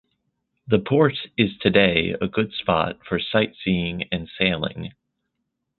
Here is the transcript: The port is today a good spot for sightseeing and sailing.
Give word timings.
The 0.65 0.79
port 0.79 1.13
is 1.37 1.55
today 1.59 2.15
a 2.19 2.27
good 2.27 2.53
spot 2.53 2.97
for 3.07 3.19
sightseeing 3.19 4.07
and 4.11 4.27
sailing. 4.35 4.93